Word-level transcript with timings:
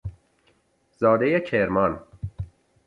زادهی 0.99 1.39
کرمان 1.41 2.03